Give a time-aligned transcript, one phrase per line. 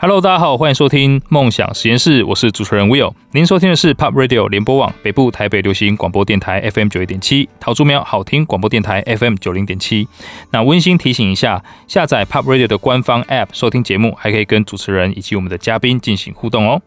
[0.00, 3.12] Hello，大家好，欢迎收听梦想实验室，我是主持人 Will。
[3.32, 10.06] 您收听的是 Pop Radio 联播网北部台北流行广播电台 FM 九一点七，桃竹苗好听广播电台 FM 九零点七。
[10.52, 16.80] 那温馨提醒一下，下载 Pop Radio 的官方 App 收听节目，还可以跟主持人以及我们的嘉宾进行互动哦。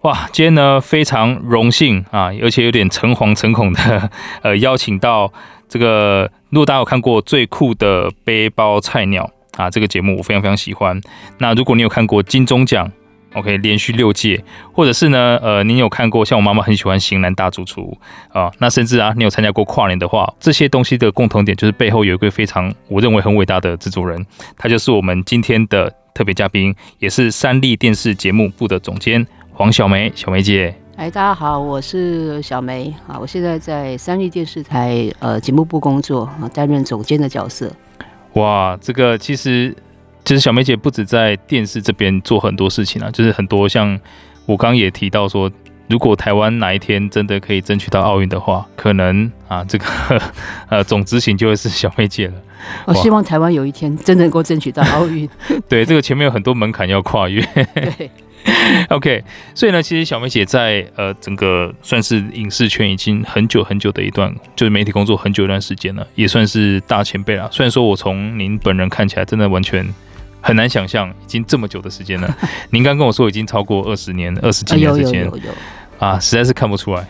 [0.00, 4.10] 哇，今天呢非常荣幸啊，而且有点诚惶诚恐的，
[4.40, 5.30] 呃，邀请到
[5.68, 9.30] 这个，如果大家有看过最酷的背包菜鸟。
[9.56, 11.00] 啊，这个节目我非常非常喜欢。
[11.38, 12.90] 那如果你有看过金钟奖
[13.34, 17.96] ，OK，连续六届，或者是呢，呃，你有看过像我妈妈很喜欢《型男大主厨》
[18.38, 24.24] 啊，那甚至啊，你有参加过跨年的话，这些东西的共同点就是背后有一个非常我认为很伟大的制作人，
[24.56, 30.74] 他就是我们今天的特别嘉宾，也是三立电视节目部的总监黄小梅，小梅姐。
[30.96, 37.72] 哎，大家好，我是小梅啊，我现在在三立电视台呃节目部工作啊，担任总监的角色。
[38.34, 39.74] 哇，这个其实
[40.24, 43.98] 其实小梅姐不止在电视这边做很多事情啊，就是很多像
[44.46, 45.50] 我刚刚也提到说，
[45.88, 49.86] 如果台湾哪一天真的可以争取到奥运的话，可能啊这个
[50.70, 52.34] 呃总执行就会是小梅姐了。
[52.86, 55.28] 我希望台湾有一天真的能够争取到奥运。
[55.68, 57.42] 对，这个前面有很多门槛要跨越。
[57.74, 58.10] 对。
[58.88, 59.22] OK，
[59.54, 67.48] 所以呢，其实小梅姐在呃整个算是影视圈已经很久很久的一段，就是媒体工作很久一段时间了，也算是大前辈了。
[67.52, 69.86] 虽然说我从您本人看起来，真的完全
[70.40, 72.36] 很难想象，已经这么久的时间了。
[72.70, 75.30] 您刚跟我说已经超过二十年、二十几年时间，
[75.98, 77.06] 啊，实在是看不出来。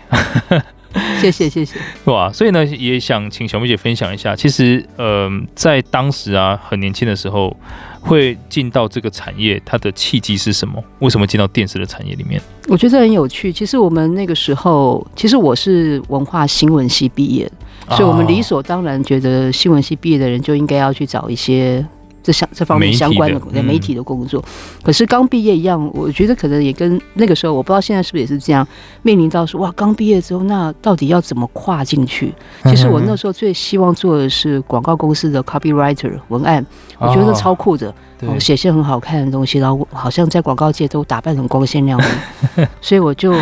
[1.19, 2.30] 谢谢谢谢，哇！
[2.30, 7.56] 所以呢，也想请小梅姐分享一下，其实呃，在当时啊，很年轻的时候。
[8.03, 10.83] 会进到这个产业，它的契机是什么？
[10.98, 12.42] 为什么进到电视的产业里面？
[12.69, 13.53] 我觉得很有趣。
[13.53, 17.50] 其实我们那个时候，其实我是文化新闻系毕业，
[17.91, 21.84] 所以我们理所当然觉得新闻系毕业的人就应该要去找一些。
[22.23, 28.67] 这相这方面相关的媒体，媒体的工作，嗯、可是刚毕业一样，我觉得可能也跟那个时候，我不知道现在是不是也是这样，
[29.03, 32.33] 面临到说哇，刚毕业之后，那到底要怎么跨进去？
[32.65, 36.65] 其实我那时候最希望做的是广告公司的 copywriter 文案，
[36.99, 43.34] 我觉得超酷的，哦，写些很好看的东西，然后好像在广告界都打扮很光鲜亮丽， 所以我就。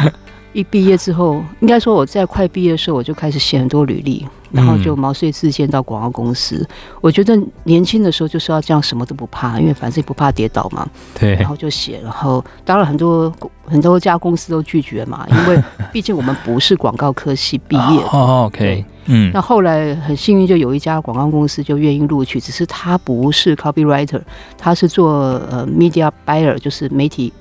[0.52, 6.66] 一毕业之后，应该说我在快毕业的时候，我就开始写很多履历，然后就毛遂自荐到广告公司。
[7.00, 10.88] 我觉得年轻的时候就是要这样，什么都不怕，因为反正不怕跌倒嘛。
[11.18, 11.34] 对。
[11.34, 13.32] 然后就写，然后当然很多
[13.64, 15.62] 很多家公司都拒绝嘛，因为
[15.92, 18.02] 毕竟我们不是广告科系毕业。
[18.12, 18.84] 哦，OK。
[19.06, 19.30] 嗯。
[19.32, 24.20] 那后来很幸运，就有一家广告公司就愿意录取，只是他不是 copywriter，
[24.58, 25.12] 他是做
[25.48, 27.32] 呃 media buyer，就是媒体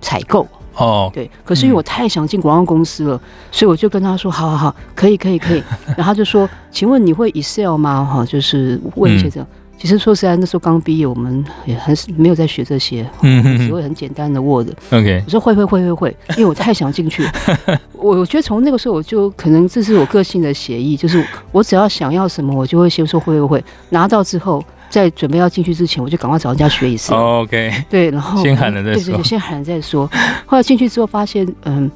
[0.00, 0.44] 采购。
[0.76, 3.20] 哦，oh, 对，可是因为我太想进广告公司了，嗯、
[3.50, 5.62] 所以我就跟他说：“好好好，可以可以可以。
[5.96, 9.48] ”然后他就说：“请问你会 Excel 吗？”哈，就是问一些这样。
[9.50, 14.68] 嗯、其实说实在，那时候刚毕业，我们也很没有在学这些，嗯，只会很简单的 Word。
[14.90, 17.26] OK，我说会会会会会，因为我太想进去。
[17.96, 24.62] 我我觉得从那个时候我就可能这是我个性的协议，就是我只要想要什么，我就会先说会会会，拿到之后。
[24.88, 27.12] 在准备要进去之前，我就赶快找人家学一次。
[27.12, 28.94] Oh, OK，对，然后先喊了再说。
[28.94, 30.10] 对对对，先喊了再说。
[30.46, 31.90] 后来进去之后发现，嗯，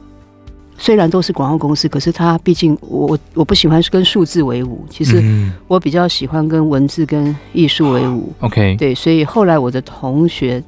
[0.77, 5.23] 虽然都是广告公司，可是他毕竟我我不喜欢跟数字为伍，其实
[5.69, 8.33] 我比较喜欢跟文字跟艺术为伍。
[8.41, 10.63] OK，对，所以后来我的同学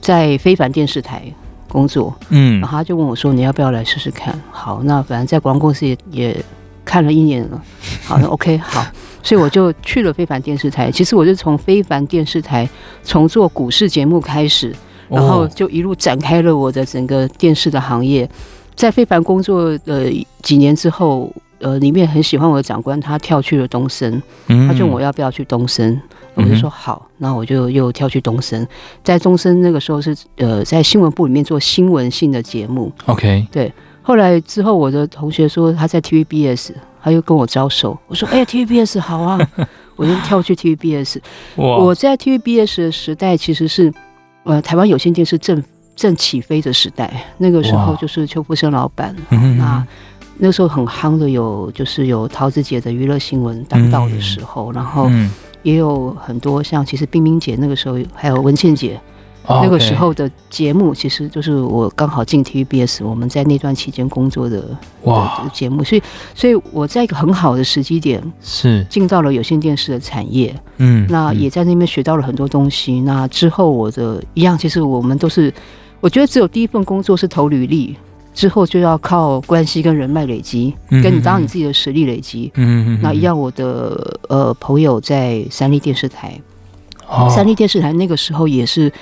[0.00, 1.22] 在非凡电视台
[1.68, 6.44] 工作，嗯，然后他就问我说：“你要不要来试试看？”好，那反正在广告公司也也
[6.84, 7.62] 看了一年了。
[8.04, 8.84] 好，那 OK，好。
[9.22, 10.90] 所以我就去了非凡电视台。
[10.90, 12.68] 其实我是从非凡电视台
[13.02, 14.74] 从做股市节目开始，
[15.08, 18.28] 然后就一路展开了我的整个电视的行业。
[18.74, 20.10] 在非凡工作的
[20.42, 26.00] 几年之后，呃，里面很喜欢我的长官，他跳去了东森，他就问我要不要去东森，
[26.34, 28.66] 我就说好，那我就又跳去东森。
[29.04, 32.90] 在东森那个时候是呃，在新闻部里面做新闻性的节目。
[33.04, 33.70] OK，对。
[34.02, 36.72] 后来之后，我的同学说他在 TVBS。
[37.02, 39.38] 他又跟我招手，我说：“哎呀，TVBS 好啊！”
[39.96, 41.16] 我就跳去 TVBS。
[41.56, 43.90] 我在 TVBS 的时代其实是，
[44.42, 45.64] 呃，台湾有线电视正
[45.96, 47.10] 正起飞的时代。
[47.38, 49.86] 那个时候就是邱福生老板，啊那
[50.36, 55.10] 那时候很夯的有就是有桃子姐的娱乐新闻当道的时候，嗯、然后
[55.62, 59.00] 也有很多像其实冰冰姐那个时候还有文倩姐。
[59.48, 64.64] 那个时候的节目，其实就是我刚好进 TVBS，我们在那段期间工作的
[65.02, 65.48] 哇。
[65.52, 66.02] 节目，所以，
[66.34, 68.86] 所以我在一个很好的时机点是。
[68.88, 73.00] 进到了有线电视的产业，嗯，那也在那边学到了很多东西。
[73.00, 75.52] 那之后我的一样，其实我们都是，
[76.00, 77.96] 我觉得只有第一份工作是投履历，
[78.34, 86.38] 之后就要靠关系跟人脉累积，跟你当你自己的实力累积，嗯嗯，那一样，我的呃朋友在三立电视台，
[87.34, 88.92] 三立电视台那个时候也是。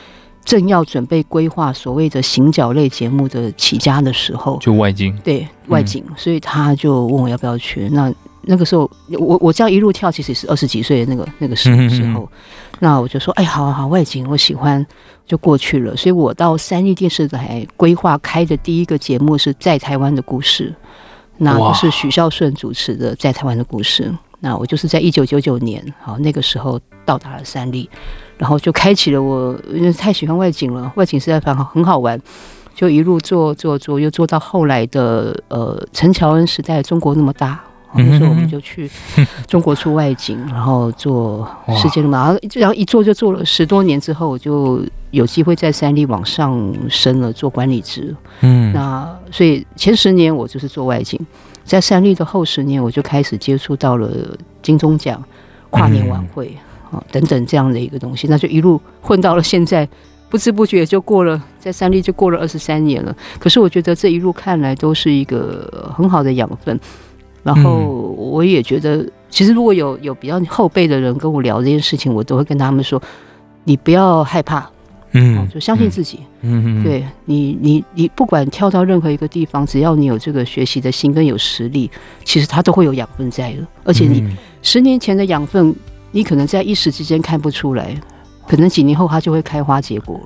[0.49, 7.87] 正要准备规划所谓的行脚类节目的起家的时候，就外景，对外景，嗯、所以他就问我要不要去。
[7.91, 8.11] 那
[8.41, 12.27] 那个时候，我我这样一路跳，其实是二十几岁的那个那个时时候。
[12.79, 14.87] 那我就说，哎，好好好，外景我喜欢，
[15.27, 15.95] 就过去了。
[15.95, 20.75] 所以我到三立电视台规划开的第一个节目是在台湾的故事，
[21.37, 24.11] 那是许孝顺主持的在台湾的故事。
[24.40, 27.88] 那我就是在一九九九年，好那个时候到达了三立，
[28.37, 32.20] 然后就开启了我，因为太喜欢外景了，外景实在很好很好玩，
[32.75, 37.61] 就一路做做做，又做到后来的呃陈乔恩时代，中国那么大，
[37.94, 38.88] 那时候我们就去
[39.49, 44.81] 中国出外景，然后做世界那么大，然后然后一做就做了十多年之后，我就
[45.11, 48.14] 有机会在三立往上升了，做管理职。
[48.43, 51.19] 嗯，那所以前十年我就是做外景。
[51.69, 54.11] 在三立的后十年，我就开始接触到了
[54.62, 55.23] 金钟奖、
[55.69, 56.47] 跨年晚会
[56.91, 59.87] 啊、嗯、等等这样的一个东西，那就一路混到了现在，
[60.31, 63.15] 不知不觉也就过了，在三立就过了二十三年了。
[63.38, 66.81] 可是我觉得这一路看来都是一个很好的养分。
[67.43, 67.70] 然后
[68.17, 73.00] 我也觉得，其实如果有有比较后辈的人跟我聊这件事情，我都会跟他们说：
[73.65, 74.69] 你不要害怕。
[75.19, 76.20] 嗯，就相信自己。
[76.43, 81.91] 嗯嗯，对你，你你不管跳到任何一个地方，只要你有这个学习的心跟有实力，
[82.25, 83.67] 其实它都会有养分在的。
[83.85, 84.25] 而且你
[84.62, 85.75] 十年前的养分，
[86.12, 87.94] 你可能在一时之间看不出来，
[88.47, 90.20] 可能几年后它就会开花结果。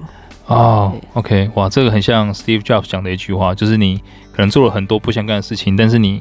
[0.47, 3.99] 哦，OK，哇，这个很像 Steve Jobs 讲的一句话，就是你
[4.33, 6.21] 可能做了很多不相干的事情，但是你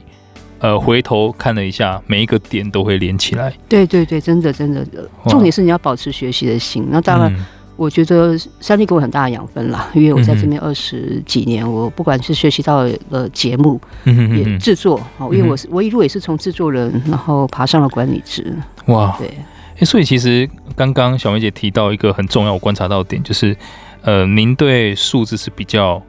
[0.60, 3.52] 呃回头看了一下，每一个点都会连起来。
[3.68, 4.86] 对对对，真的真的，
[5.28, 6.88] 重点是你要保持学习的心。
[6.90, 7.36] 那当然。
[7.82, 18.56] 我觉得三立给我很大的养分啦，因为我在这边二十几年，我不管是学习到了节目，也制作，哦，因为我是我一路也是从制作人，然后爬上了管理职。
[18.86, 19.36] 哇，对，
[19.80, 23.58] 哎，所以其实刚刚小梅姐提到一个很重要，我观察到的点就是，
[24.04, 26.00] 呃，您对数字是比较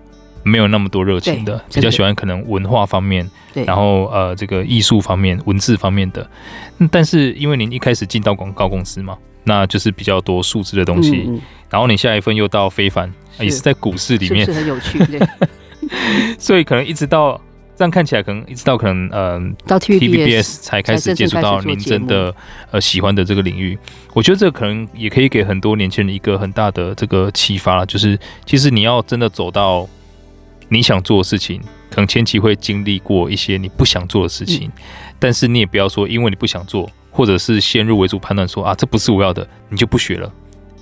[0.42, 6.28] 没有那么多热情的，比较喜欢可能文化方面，对，然后呃，这个艺术方面、文字方面的。
[6.90, 9.16] 但是因为您一开始进到广告公司嘛。
[9.44, 11.40] 那就是比较多数字的东西，嗯、
[11.72, 15.28] 然后你下一份又到非凡，是也是在股市里面，是，是很有趣的。
[16.38, 17.40] 所以可能一直到
[17.74, 22.32] 这样看起来，可能一直到可能嗯、呃，到 TVBS 才开始接触到您真的
[22.70, 23.78] 呃喜欢的这个领域。
[24.12, 29.88] 我觉得这个可能也可以给很多年轻人一个很大的这个启发，就是其实你要真的走到
[30.68, 31.58] 你想做的事情，
[31.90, 34.82] 可能前期会经历过一些你不想做的事情，嗯、
[35.18, 36.90] 但是你也不要说因为你不想做。
[37.14, 40.32] 或者是先入为主判断说啊，这不是我要的，你就不学了。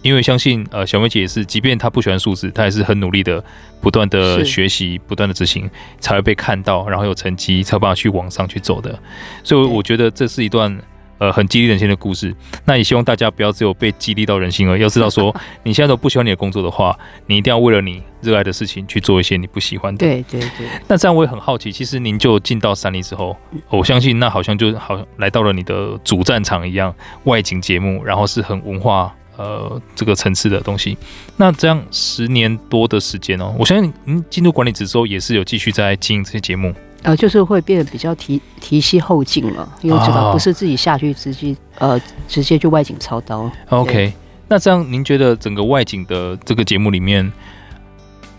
[0.03, 3.43] 因为相信呃，小梅姐也是，即便她不喜欢数字，她也是很努力的，
[3.81, 5.69] 不断的学习，不断的执行，
[5.99, 8.99] 才会被看到，然后有成绩，才有办法去往上去走的。
[9.43, 10.79] 所以我觉得这是一段。
[11.21, 12.35] 呃，很激励人心的故事。
[12.65, 19.99] 那也希望大家不要只有被激励到人心而已，要知道说， 你现在都不喜欢你的工作的话，你一定要为了你热爱的事情去做一些你不喜欢的。
[19.99, 20.67] 对对对。
[20.89, 23.37] 那这样我也很好奇，其实您就进到三立之后，
[23.69, 26.95] 我相信那好像就好像来到了你的主战场一样，
[27.25, 30.97] 外景节目，然后是很文化呃这个层次的东西。
[31.37, 36.75] 那这样十年多的时间哦，我相信您进入管理职之后，也是有继续在经营这些节目。
[37.03, 41.99] 呃，就是会变得比较提提携后进了，因为知道不是自己下去直接呃
[42.29, 43.51] 直接就外景操刀。
[43.71, 44.13] OK，
[44.49, 47.33] 那这样您觉得整个外景的这个节目里面，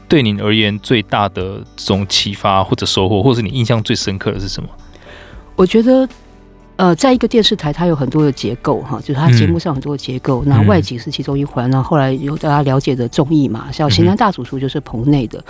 [0.07, 4.69] 对您而言最大的这种启发或者收获，或者是你印象最深刻的是什么？
[5.55, 6.07] 我觉得。
[6.77, 10.43] 呃，在一个电视台，它有很多的结构哈，就是它节目上很多的结构。
[10.45, 15.43] 那、嗯、外景是其中一环，然后后来有大家了解的综艺嘛，像《型男大主厨》就是棚内的。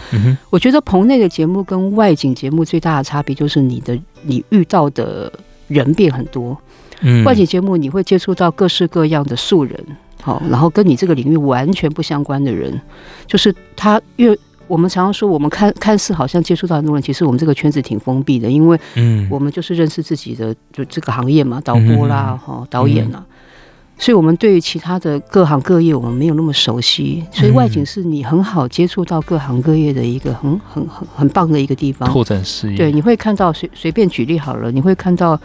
[0.49, 5.31] 我觉得棚内的节目跟外景节目最大的差别就是你的你遇到的
[5.67, 6.57] 人变很多。
[6.99, 9.79] 嗯，外景节目你会接触到各式各样的素人，
[10.21, 12.79] 好，然后跟你这个领域完全不相关的人，
[13.25, 14.37] 就是他越。
[14.71, 23.35] 我们常常说，我们看看似好像接触到很多人，其实我们这个圈子挺封闭的，因为嗯，我们就是认识自己的就这个行业嘛，导播啦，哈、嗯，导演啦，嗯、
[23.97, 27.21] 所以我们对于其他的各行各业，我们没有那么熟悉。
[27.31, 32.77] 所以外景是你很好接触到各行各业的一个很很很很棒的一个地方，拓展视野。
[32.77, 35.37] 对，你会看到随随便举例好了，你会看到。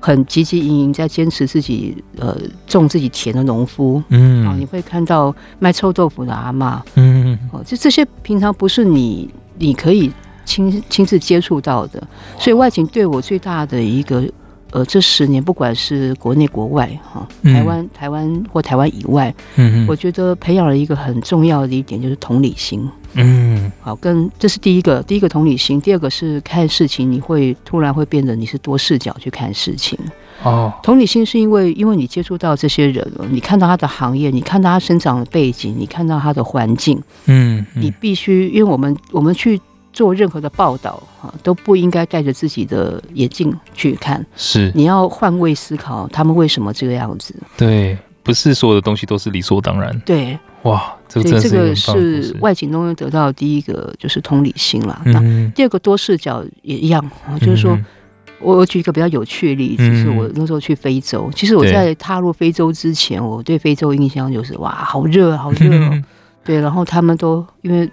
[0.00, 9.28] 很汲汲营营在坚持自己呃种自己田的农夫，嗯，啊，你会看到卖臭豆腐的阿嬷，嗯，哦，就这些平常不是你
[9.58, 10.10] 你可以
[10.46, 12.02] 亲亲自接触到的，
[12.38, 14.24] 所以外景对我最大的一个
[14.70, 22.88] 呃这十年，不管是国内国外哈，台湾台湾或台湾以外，嗯，我觉得培养了一个很重要的一点就是同理心。
[23.14, 29.98] 嗯，好，跟这是第一个，第一个同理心，第二个是看事情，你会突然会变得你是多视角去看事情。
[30.42, 39.60] 哦，同理心是因为因为你接触到这些人了，你看到他的行业，你看到他生长的背景，你看到他的环境，嗯，嗯，你必须，因为我们我们去
[39.92, 47.34] 做任何的报道啊，都不应该带着自己的眼镜去看，是，你要换位思考，他们为什么这个样子？
[47.58, 49.98] 对，不是所有的东西都是理所当然。
[50.06, 55.00] 对，哇，这个这个是外景中得到的第一个就是同理心了。
[55.04, 57.74] 嗯、那第二个多视角也一样啊，就是说。
[57.74, 57.84] 嗯
[58.42, 61.30] 我我举一个比较有趣的例子，是我那时候去非洲。
[61.36, 66.02] 其实我在踏入非洲之前，我对非洲印象就是哇，好热， 好热哦。
[66.42, 67.86] 对，然后他们都因为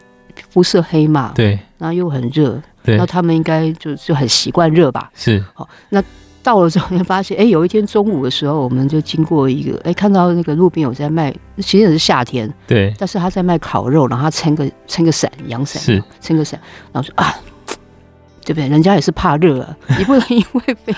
[0.49, 5.11] 肤色黑嘛，对，然后又很热，那他们应该就就很习惯热吧？
[5.15, 5.43] 是。
[5.53, 6.01] 好，那
[6.47, 16.57] 到了之后，就发现，哎，有一天中午的时候，我们就经过一个，哎，看到那个路边有在卖，其实也是夏天，对，但是他在卖烤肉，然后他撑个撑个伞，阳伞，是撑个伞，
[16.93, 17.35] 然后说啊。
[18.47, 18.69] 对不对？
[18.69, 20.95] 人家也是怕热啊，你不能因为被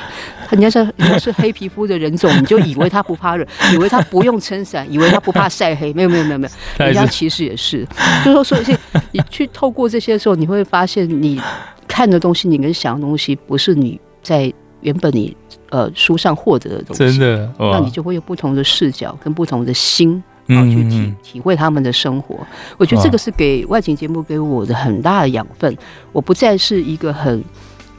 [0.51, 5.91] 人家是人家是黑皮肤的人种，你就以为他不怕热， 以为他不用撑伞， 以为他不怕晒黑。
[5.93, 7.83] 没有没有没有没有，人家其实也是。
[8.23, 8.77] 就说所以
[9.13, 11.41] 你去透过这些的时候，你会发现你
[11.87, 15.35] 看的东西，你跟想的东西，不是你在原本你
[15.69, 17.17] 呃书上获得的东西。
[17.17, 20.21] 真的，那你就会有不同的视角跟不同的心。
[20.47, 22.39] 好，去体体会他们的生活，
[22.79, 25.77] 我觉得这个是给外景节目给我的很大的养分。
[26.11, 27.43] 我不再是一个很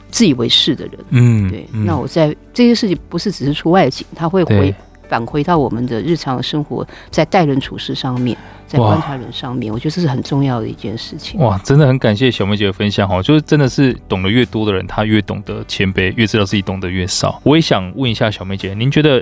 [0.09, 1.65] 自以为是的人，嗯，对。
[1.71, 4.75] 那我在这些事情不是只是出外景，他会回
[5.11, 11.37] 返回到我们的日常生活，在待人处事上面，在观察人上面，我觉得这是很重要的一件事情。
[11.41, 17.41] 哇，真的很感谢小梅姐的分享哈，就是真的是懂得越多的人，他越懂得谦卑，越知道自己懂得越少。
[17.43, 19.21] 我也想问一下小梅姐，您觉得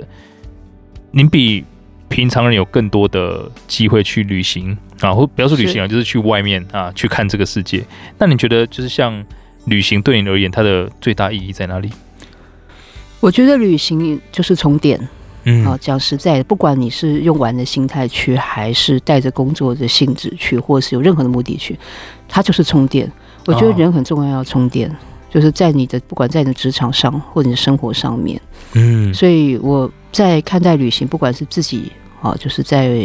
[1.10, 1.64] 您比
[2.08, 7.84] 平常人有更多的机会去旅行啊，或不要说旅行啊，就是去外面啊，去看这个世界。
[8.16, 9.24] 那你觉得，就是像
[9.64, 11.90] 旅行对你而言，它的最大意义在哪里？
[13.18, 15.08] 我觉得旅行就是充电。
[15.44, 21.78] 嗯，啊，讲实在的，不管你是用玩的心态去，还是带着工作的性质去，或是有任何的目的去，
[22.28, 23.10] 它就是充电。
[23.46, 24.90] 我觉得人很重要，要充电，
[25.30, 28.40] 就是在你的不管在你的职场上或者你的生活上面。
[28.74, 31.90] 嗯，所以我在看待旅行，不管是自己。
[32.22, 33.00] 啊，就是在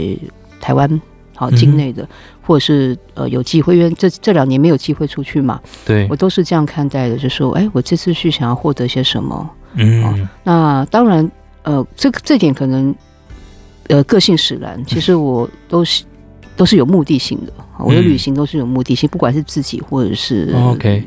[0.60, 1.02] 台湾
[1.38, 2.08] 好境内的，嗯、
[2.42, 9.50] 或者是呃有机会，因为这这两年没有机会出去嘛，对我都是这样看待的，就是说，哎，我这次去想要获得些什么？
[9.76, 11.32] 嗯，那当然，
[11.66, 12.96] 呃，这个这点可能
[13.90, 16.06] 呃个性使然，其实我都是
[16.56, 21.04] 都是有目的性的，我的旅行都是有目的性，不管是自己或者是 OK。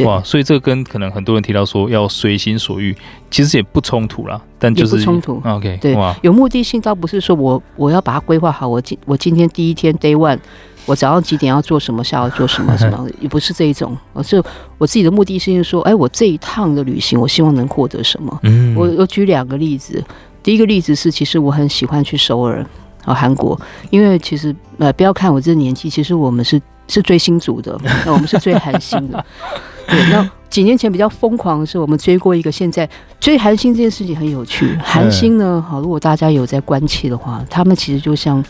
[0.00, 2.96] 哇，所以这跟可能很多人提到说要随心所欲，
[3.30, 4.42] 其实也不冲突啦。
[4.58, 5.40] 但就是不冲突。
[5.44, 10.40] OK，对，有目的性倒不是说我我要把它规划好，我今我今天第一天 Day One，
[10.86, 14.42] 我早上几点要做什么，下午做什么什么， 也不是这一种，而是
[14.78, 18.40] 我自己的目的性是说，哎，我这一趟的旅行，我希望能获得什么？
[18.42, 20.02] 嗯，我我举两个例子，
[20.42, 22.64] 第一个例子是，其实我很喜欢去首尔
[23.04, 23.58] 啊，韩国，
[23.90, 29.24] 因为其实呃，不要看我这个年纪，其实我们是是追星族的，那我们是追韩星的。
[29.86, 32.50] 对，那几年前比较疯狂的是，我们追过一个。
[32.50, 32.88] 现在
[33.20, 34.74] 追韩星这件事情很有趣。
[34.82, 38.42] 韩星呢，好，如果大家有在关切的话，他们其实就像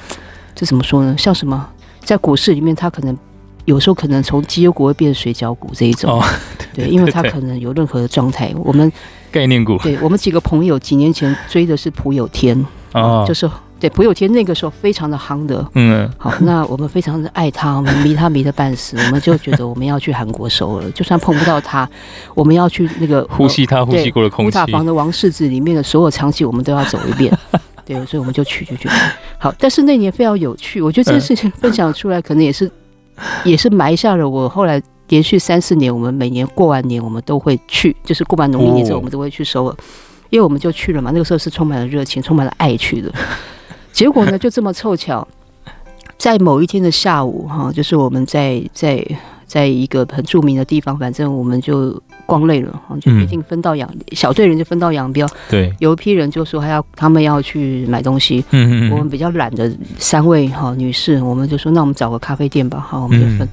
[0.54, 1.12] 这怎么说呢？
[1.18, 1.68] 像什么，
[2.04, 3.16] 在股市里面，他可能
[3.64, 6.20] 有时候可能从绩优股会变成水饺股这一种。
[6.20, 6.24] 哦，
[6.74, 8.52] 对，因为他可能有任何的状态。
[8.56, 8.90] 我们
[9.32, 13.50] 概念股，对我们几个朋友几年前追的是朴有天，哦，就是。
[13.80, 21.86] 对，朴有天那个时候非常的夯的，嗯，好，那我们非常的爱他，我们迷他迷的半死，我们就觉得我们要去韩国首尔，就算碰不到他，
[22.34, 24.52] 我们要去那个呼吸他呼吸过的空气。
[24.52, 27.36] 古塔房的王世子里面的所有场景，我们都要走一遍。
[27.84, 28.88] 对，所以我们就去就去。
[29.38, 32.70] 好，但是那年非常有趣，我觉得这件事情分享出来，可能也是
[33.44, 39.76] 也是埋下了我后来连续三四年，我们每年过完年我们都会去，就是过完农历年之后我们都会去首尔，
[40.30, 43.12] 因为我们就去了嘛，那个时候是充满了热情，充满了爱去的。
[43.92, 45.26] 结果呢，就这么凑巧，
[46.16, 49.04] 在某一天的下午，哈，就是我们在在
[49.54, 55.24] 在一个很著名的地方，反正我们就逛累了，就决定分道扬小队人就分道扬镳。
[55.48, 63.48] 对，有一批人就说还要他们要去买东西，嗯嗯，我们比较懒的三位哈女士，我们就说那我们找个咖啡店吧，好，我们就分。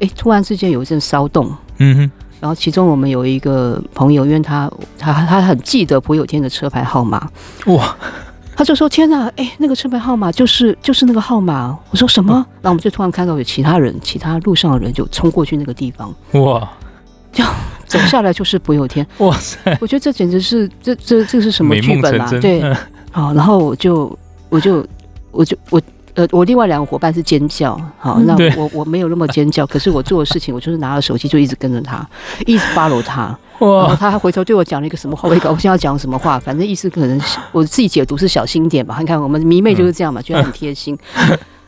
[0.00, 4.68] 哎，突然之间有一阵骚动，嗯哼，然后其中我们有一个朋友，因为他
[4.98, 7.30] 他他很记得朴有天的车牌号码，
[7.66, 7.96] 哇。
[8.56, 16.68] 他就说：“天哪，哎，那个车牌号码就是就是那个号码。”我说：“什么？”然后我们就突然看到有其他人，其他路上的人就冲过去那个地方，哇！
[17.32, 17.44] 就
[17.86, 19.76] 走下来就是朴有天， 哇塞！
[19.80, 22.30] 我觉得这简直是这这这是什么剧本啊？
[22.40, 22.62] 对，
[23.10, 24.16] 好， 然后我就
[24.48, 24.86] 我就
[25.32, 25.82] 我就我
[26.14, 32.06] 呃，我另外两个伙伴是尖叫，好，那我我没有那么尖叫， 可是我做的事情，我就是拿着手机就一直跟着他，
[32.46, 38.96] 一直 follow 他，哇，然后他还回头对我讲了一个什么话，我也搞不清 要讲什么话，反正意思可能我自己解读是小心点吧。
[39.00, 40.96] 你看我们迷妹就是这样嘛，觉得很贴心。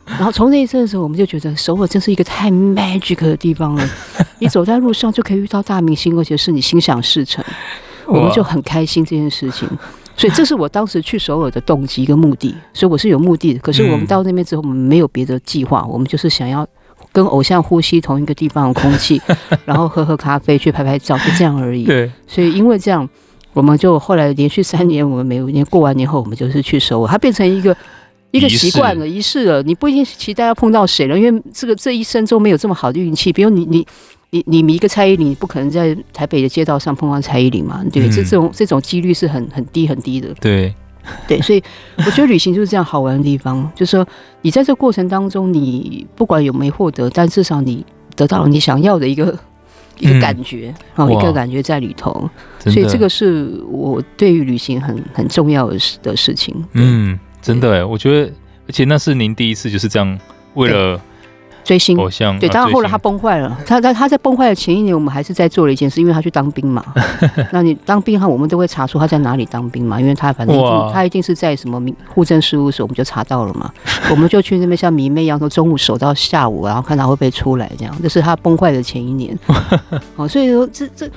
[0.07, 3.89] 然后从那一阵的时候，我们就觉得首尔真是一个太 magic 的地方了，
[4.39, 7.45] 你走在路上就可以遇到大明星，而且是你心想事成，
[8.07, 9.69] 我们就很开心这件事情。
[10.17, 13.61] 所以这是我当时去首尔的动机跟目的，所以我是有目的的。
[13.61, 16.67] 可是我们到那边之后，我们没有别的计划，我们就是想要
[17.13, 19.21] 跟偶像呼吸同一个地方的空气，
[19.67, 21.85] 然后喝喝咖啡，去拍拍照，就这样而已。
[21.85, 22.11] 对。
[22.27, 23.07] 所以因为这样，
[23.53, 27.77] 我们就后来连续三年，我们每年过完年后，我们就是去首尔，它变成一个
[28.31, 29.63] 一个习惯了，仪式了。
[29.63, 33.33] 你不一定期待要碰到谁了，因为这个这一生中没有这么好的运气。
[33.33, 33.87] 比如你你。
[34.37, 37.83] 你你迷一个蔡依林，你不可能在台北的街道上碰到蔡依林嘛？
[37.91, 40.29] 对，这、嗯、这种这种几率是很很低很低的。
[40.41, 40.75] 对
[41.27, 41.63] 对，所以
[41.99, 44.07] 我觉得旅行就是这样好玩的地方， 就是说
[44.43, 49.39] 你在这个过程当中，你不管有没获得，但至少你得到了你想要的一个、嗯、
[50.01, 52.29] 一个感觉啊，一个感觉在里头。
[52.59, 56.55] 所以这个是我对于旅行很很重要的事的事情。
[56.73, 58.33] 嗯，真的哎，我觉得，
[58.69, 60.19] 而且那是您第一次就是这样
[60.55, 61.01] 为了。
[61.67, 61.97] 追星，
[62.39, 63.59] 对，当然后来他崩坏了。
[63.67, 66.85] 他他他在崩坏的前一年，我们还是在做了一件事，因为他去当兵嘛。
[67.51, 70.57] 那你当兵哈，我们都会查出他在哪里当兵嘛，因为他反正
[70.93, 73.69] 他一定是在什么民户政事务所，我们就查到了嘛。
[74.13, 77.93] 我们就去那边像迷妹一样，从中午守到下午，然后看他会不会出来，这样。
[78.01, 79.37] 这是他崩坏的前一年。
[80.15, 81.11] 哦，所以说这这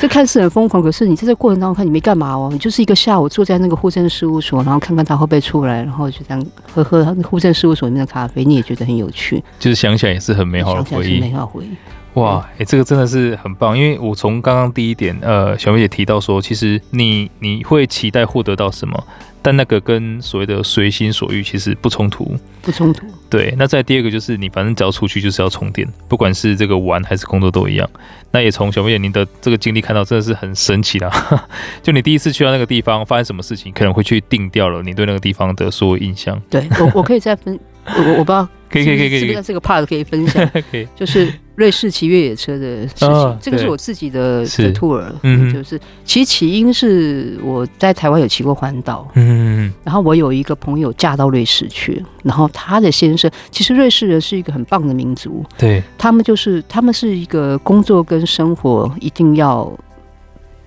[0.00, 9.87] 这看似很疯狂，可是你在这过程当中看你没干嘛哦，你就是一个下午坐在那个户政事务所，然后看看他会不会出来，然后就这样喝喝户政事务所里面的咖啡，你也觉得很有趣，就是想。
[9.88, 11.70] 想起来也是很美好的回忆，美好回忆
[12.14, 12.44] 哇！
[12.54, 19.06] 哎、欸，这个真的是很棒，因为我从刚刚第一点，呃，小薇姐提到说，其实你你会期待获得到什么，
[19.40, 23.06] 但那个跟所谓的随心所欲其实不冲突，不冲突。
[23.30, 27.88] 对，那再第二个就是你反正只要出去就是要充电，不管是这个玩还是工作都一样。
[28.32, 31.46] 那也从小薇姐您的这个经历看到，真的是很神奇啦。
[31.84, 36.40] 就你第一次去到那个地方，发生什么事情，可能会去定掉了你对那个地方的所有印象。
[36.50, 37.58] 对我，我可以再分，
[37.96, 38.48] 我我不知道。
[38.70, 40.46] 可以可以可以可以，是不是这个 part 可以分享？
[40.94, 59.74] 就是瑞士骑越野车的事情，哦、这个是我自己的的 tour，嗯，就是其实起因是我在台湾有骑过环岛，嗯，然后我有一个朋友嫁到瑞士去，然后他的先生，其实瑞士人是一个很棒的民族，对，他们就是他们是一个工作跟生活一定要。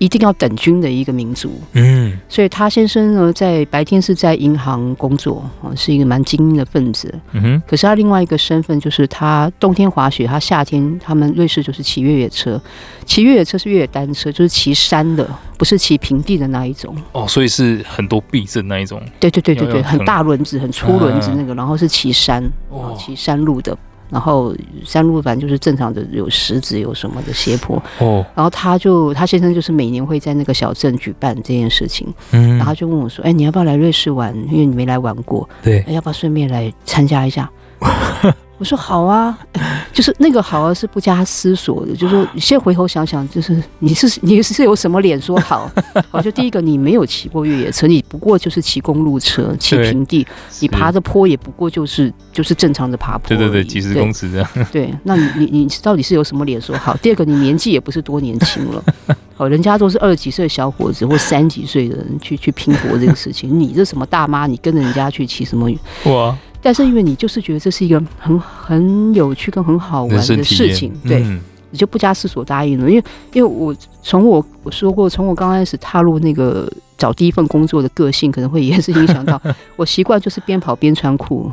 [0.02, 7.62] 一定要等军的一个民族，嗯，所以他先生呢，在白天是在银行工作啊，是一个蛮精英的分子，嗯哼。
[7.68, 12.60] 可是他另外一个身份就是他冬天滑雪，他夏天他们瑞士就是骑越野车，
[13.06, 15.24] 骑越野车是越野单车，就是骑山的，
[15.56, 16.92] 不是骑平地的那一种。
[17.12, 19.00] 哦，所以是很多避震那一种。
[19.20, 23.78] 对对对对对，很大轮子、很粗轮子那个，然后是骑山，哦，骑山路的。
[24.12, 27.82] 然后山路反正就是正常的有石子有什么的斜坡。
[27.98, 34.36] 哦，然后他就他先生就是每年会在那个小镇举办这件事情，嗯，然后就问我说：“哎，你要不要来瑞士玩？
[34.50, 37.50] 因为你没来玩过，对，要不要顺便来参加一下？”
[38.58, 39.36] 我说好啊，
[39.92, 41.92] 就是那个好啊，是不加思索的。
[41.96, 45.68] 就是说，你先回头想想，就是你是你是有什么脸说好？
[46.10, 50.24] 好，就第一个，你没有骑过越野车，你不过就是骑公路车，骑平地，
[50.60, 54.48] 你爬的坡也不过就是就是正常的爬坡，对对对，几十公尺这样。
[54.70, 56.96] 对，那你你你到底是有什么脸说好？
[56.98, 58.84] 第二个，你年纪也不是多年轻了，
[59.34, 64.46] 好，人家都是二十几岁的小伙子或三十几岁的人去去拼搏这个事情，你这什么大妈？
[64.46, 65.68] 你跟着人家去骑什么？
[66.04, 66.36] 哇！
[66.62, 72.88] 但是因为你就是觉得这是一个很很有趣跟很好玩的事情，对，嗯、你就不加思索答应了。
[72.88, 79.40] 因为因为我从我我说过，从我刚开始踏入那个找第一份工作的个性，可能会也是影响到
[79.76, 81.50] 我习惯，就是边跑边穿裤。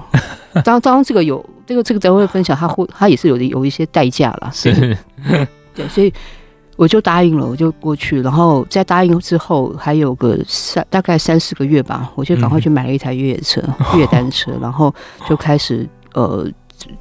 [0.63, 4.95] 当当这个有这个这个等会分享，他会他也是有的有一些代价了，是，
[5.73, 6.13] 对，所以。
[6.79, 14.93] 我就答应了，我就过去，然后在答应之后还有个三大概三四个月吧，我就赶快去买了一台越野车、嗯、越野单车，然后
[15.27, 16.49] 就开始呃。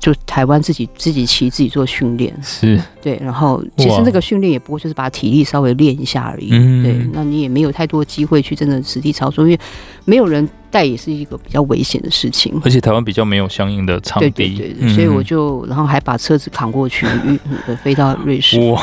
[0.01, 2.83] 就台湾自己自己骑自己做训练是。
[3.01, 9.61] 对，然后其实那个训练也不过就是把体力稍微练一下而已，嗯、对，那你也没有太多机会去真的实地操作，因为
[10.05, 17.07] 没有人带也是一个比较危险的事情，而且台湾比较没有相应的场地，对对对，所以我就然后还把车子扛过去，
[17.85, 18.83] 飞到 瑞士，哇！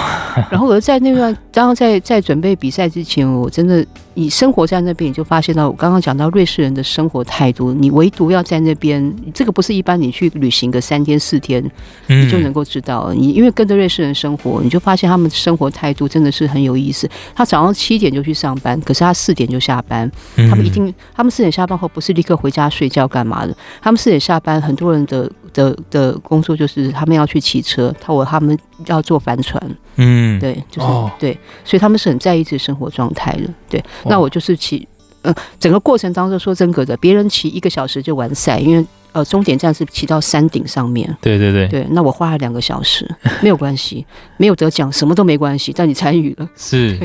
[0.49, 10.81] 然后我在那段刚刚在在准备比赛之前，我真的你生活在那边，你就发现到我刚刚讲到瑞士人的生活态度，你唯独要在那边，这个不是一般你去旅行个。
[10.85, 11.63] 三天四天，
[12.05, 17.09] 你就能够知道，你因为跟着瑞士人生活，你就发现他们的生活态度真的是很有意思。
[17.33, 20.07] 他早上七点就去上班，可是他四点就下班。
[20.35, 29.61] 他们一定，他们四点下班创后不是立刻回家睡觉干嘛的，他们四点下班，很多人的的的工作就是他们要去骑车，他我他们要坐帆船，
[29.97, 33.83] 嗯，对，就是、哦、对，所以他们是很在意自己生活状态的，对。
[34.05, 34.87] 那我就是骑，
[35.23, 41.85] 呃，整个过程当中说真格的，别人骑一个小时就完赛，因为呃终点站是骑到山顶上面，对对对，对。
[41.89, 43.05] 那我花了两个小时，
[43.41, 44.05] 没有关系，
[44.37, 46.97] 没有得奖什么都没关系，但你参与了，是，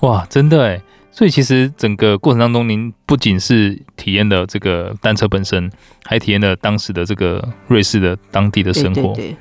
[0.00, 0.82] 哇，真的哎。
[1.18, 5.68] 所以其实整个过程当中，您不仅是体验了这个单车本身，
[6.04, 9.12] 还体验了当时的这个瑞士的当地的生活。
[9.14, 9.36] 对，对，对，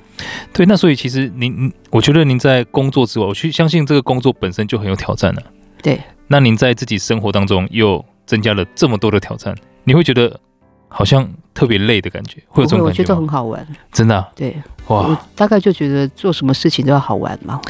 [0.53, 5.43] 对，那所以其实您，我觉得您在工作之外，我去相信这个工作本身就很有挑战了。
[5.83, 6.01] 对。
[6.25, 10.39] 那您在自己生活当中又增加了这么多的挑战，你会觉得
[10.87, 13.03] 好像特别累的感觉，会有这种感觉吗？
[13.03, 14.27] 我觉得很好玩，真的啊。
[14.35, 17.61] 对，哇，我大概就觉得做什么事情都要好玩嘛。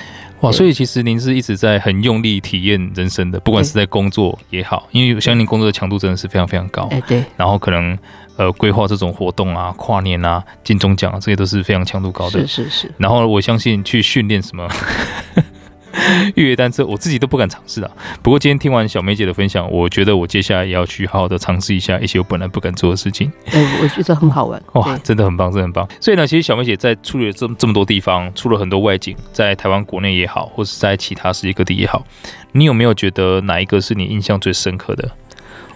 [0.41, 6.87] 哇，所以其实您是一直在很用力体验人生的，不管是在工作也好，因为我相信您工作的强度真的是非常非常高。
[6.91, 7.23] 哎，对。
[7.35, 7.97] 然后可能
[8.35, 12.45] 呃规划这种活动啊、跨年啊、金钟奖啊，这些都是非常强度高的。
[12.45, 12.91] 是是是。
[12.97, 14.69] 然后我相信去训练什么。
[16.35, 17.91] 越野单车，我自己都不敢尝试啊。
[18.21, 23.31] 不过今天听完小梅姐的分享，我觉得我接下来也要去好好的尝试一下一些我本来不敢做的事情。
[23.81, 25.87] 我觉得很好玩哇，真的很棒，真的很棒。
[25.99, 32.05] 所以呢，其实小梅姐在处理了这么这么多地方，出了很多外景，在台湾国内也好，或是在其他世界各地也好，
[32.51, 35.09] 你有没有觉得哪一个是你印象最深刻的？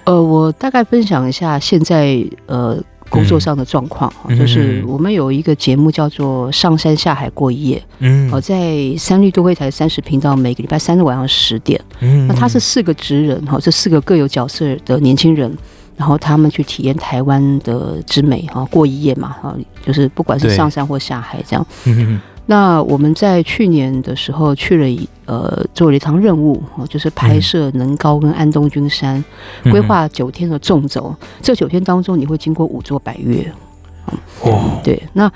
[0.03, 2.81] 呃，我大概分享一下现在呃。
[3.11, 15.55] 工作上的状况，嗯、就是我们有一个节目叫做《上山下海过一夜》，嗯，哦，在三立都会台三十频道，每个礼拜三的晚上十点，嗯，那他是四个职人哈，这四个各有角色的年轻人，
[15.97, 19.53] 然后他们去体验台湾的之美哈，过一夜嘛哈，
[19.85, 22.19] 就是不管是上山或下海这样，嗯。
[22.51, 29.23] 那我们在去年的时候去了一呃，做了一趟任务，就是拍摄能高跟安东军山，
[29.71, 31.15] 规划九天的纵走。
[31.41, 33.49] 这九天当中，你会经过五座百岳。
[34.41, 35.31] 哦，对，那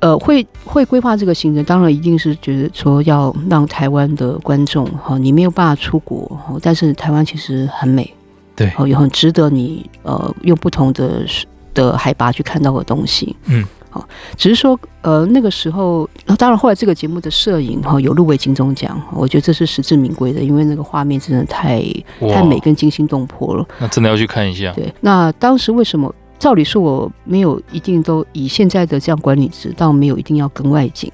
[0.00, 8.12] 呃，会会规划这个行程，当然一定是觉得说要让台湾的观众哈，你没有办法出国，但是台湾其实很美，
[8.54, 11.24] 对，哦，也很值得你呃用不同的
[11.72, 13.64] 的海拔去看到的东西，嗯。
[13.90, 21.82] 好，只是说，呃，那个时候，那当然后来这个节目的摄影哈有入围金钟奖，我觉得这是实至名归的，因为那个画面真的太
[22.20, 23.66] 太美跟惊心动魄了。
[23.78, 24.72] 那真的要去看一下。
[24.72, 26.14] 对，那当时为什么？
[26.38, 31.12] 照理说我没有一定都以现在的这样管理值，倒没有一定要跟外景。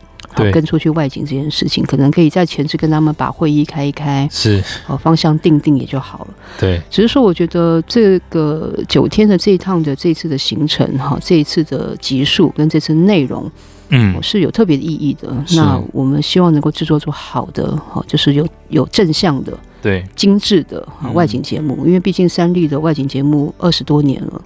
[0.53, 6.29] 跟出去外景这件事情，可能可以在前置跟他们把会议开一开，是，哦，方向定定也就好了。
[6.59, 13.51] 对，只是说我觉得这个九天的这一趟的这一次的行程哈，这一次的集数跟这次内容，
[13.89, 15.33] 嗯，是有特别的意义的。
[15.57, 24.43] 那我们希望能够制作出好的哈，就是有有正向的，对，精致的外景节目，因为毕竟三立的外景节目二十多年了。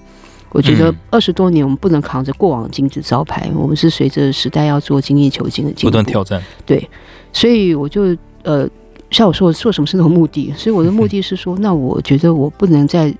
[0.52, 6.42] 我觉得二十多年，我们不能扛着过往的金字招牌，嗯，我们是随着时代要做精益求精的进步，不断挑战。
[6.66, 6.88] 对，
[7.32, 8.68] 所以我就呃，
[9.10, 13.14] 像我说，我做什么事都有目的，所以我的目的是说，嗯， 那我觉得我不能在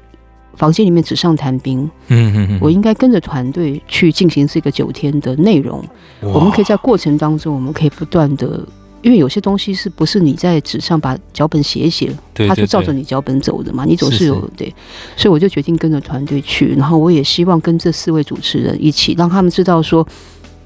[0.55, 5.83] 房间里面纸上谈兵，嗯嗯嗯，我应该跟着团队去进行这个九天的内容，
[6.21, 8.61] 我们可以在过程当中，我们可以不断的。
[9.03, 13.85] 因为有些东西是不是你在纸上把脚本写一写，他就照着你脚本走的嘛？
[13.85, 14.73] 你总是有对，
[15.17, 20.07] 所以我就决定跟着团队去，然后我也希望跟这四位主持人一起，让他们知道说，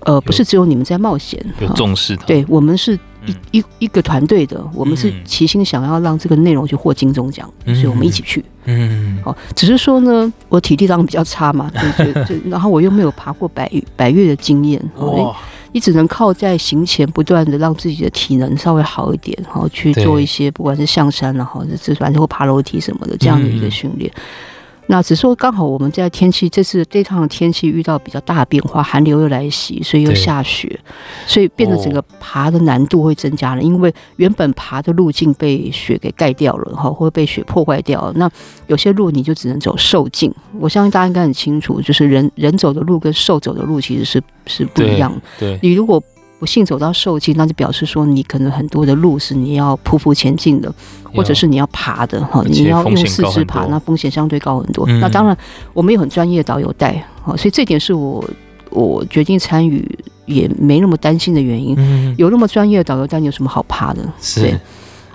[0.01, 8.45] 呃，不是只有你们在冒险，有重视的，对我们是一一一个团队的，我们是齐心想要让这个内容去获金钟奖，所以我们一起去。
[8.65, 15.35] 嗯，哦，只是说呢，我体力当然比较差嘛，对对对，然后我又没有爬过百百越的经验，哦。
[15.75, 24.09] 你只能靠在行前不断的让自己的体能稍微好一点，然后去做一些不管是上山，然后是反正或爬楼梯什么的这样的一个训练。
[24.87, 30.79] 那只是说刚好我们在天气这次这趟天气遇到比较大的变化，寒流又来袭，所以又下雪，
[31.27, 33.63] 所以变得整个爬的难度会增加了。
[33.63, 38.13] 因为原本爬的路径被雪给盖掉了，哈，或者被雪破坏掉了。
[38.17, 38.31] 那
[38.67, 40.33] 有些路你就只能走兽径。
[40.59, 45.21] 我相信大家应该很清楚，就是人人走的路跟兽走的路其实是是不一样的。
[45.39, 46.03] 对，你如果
[46.39, 50.73] 不幸走到兽径，那就表示说你可能很多的路是你要匍匐前进的，
[51.15, 54.85] 或者是你要爬的哈，你要用四肢爬，那风险相对高很多。
[54.89, 55.37] 嗯、那当然，
[55.73, 57.03] 我们有很专业的导游带，
[57.37, 58.23] 所以这点是我
[58.71, 59.89] 我决定参与
[60.27, 61.75] 也没那么担心的原因。
[61.79, 64.03] 嗯、有那么专业的导游带，你有什么好怕的？
[64.21, 64.59] 是。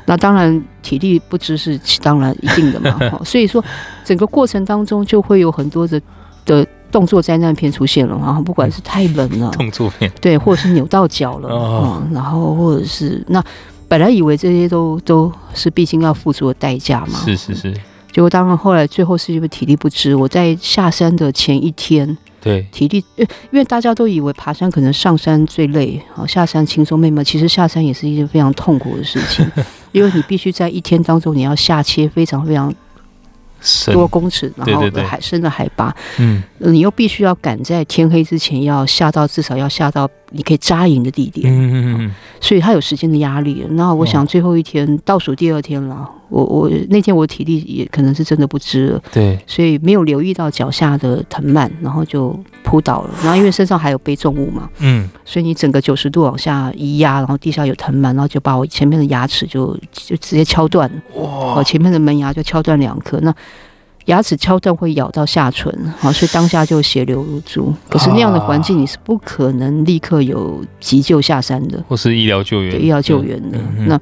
[0.06, 2.98] 那当然体力不支是当然一定的嘛。
[3.24, 3.64] 所以说
[4.04, 6.02] 整个过程当中就会有很多的
[6.46, 6.66] 的。
[6.92, 10.12] 动作灾难片出现了，然后不管是太冷了， 动作片。
[10.20, 13.44] 对，或者是扭到脚了，哦、嗯，然后或者是那
[13.88, 17.74] 本来以为这些都都是毕竟要付出的代价嘛，是是是，
[18.12, 22.66] 结果当然后来最后是因为体力不支，我在下山的前一天，对。
[22.72, 29.50] 体力，因为大家都以为爬山可能上山最累，好下山轻松，妹妹其实下山也是一件非常痛苦的事情，
[29.92, 32.74] 因为你必须在一天当中你要下切非常非常。
[33.94, 43.66] 多公尺，然后海深的海拔，嗯，你又必须要赶在天黑之前要下到至少要下到你可以扎营的地点，嗯嗯嗯，所以他有时间的压力。
[43.72, 53.10] 那我想最后一天倒数第二天了，我我那天我体力也可能是真的不支了，对，所以没有留意到脚下的藤蔓，然后就扑倒了。
[53.22, 63.34] 然后因为身上还有背重物嘛，嗯，所以你整个九十度往下一压，然后地下有藤蔓，然后就把我前面的牙齿就就直接敲断，哇，我前面的门牙就敲断两颗，那。
[64.10, 67.72] 牙齿敲断会咬到下唇，好，所以当下就血流如注。
[67.88, 73.58] 可是那样的环境，你是不可能立刻有急救下山的，或是医疗救援，医疗救援的。
[73.78, 74.00] 嗯、那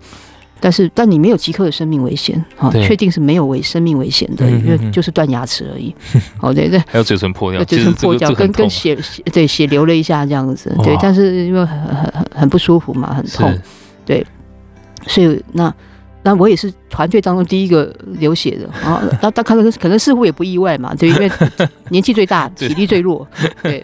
[0.62, 5.94] 但是，但你没有即刻的生命危险，好，确定是没有危生命危险的，因为就是断牙齿而已。
[6.40, 8.98] 好，对对，还有嘴唇破掉，嘴唇破掉，跟跟血
[9.34, 13.54] 对血流了一下这样子，对，但是因为很很很很不舒服嘛，很痛，
[14.06, 14.26] 对，
[15.06, 15.74] 所以那。
[16.28, 21.32] 那我也是团队当中第一个流血的 啊，那他可能可能似乎也不意外嘛，对，因为
[21.88, 23.26] 年纪最大，体力最弱，
[23.64, 23.82] 对，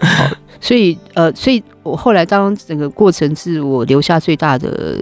[0.00, 0.28] 好，
[0.60, 5.00] 所以呃，所以我后来当整个过程是我留下最大的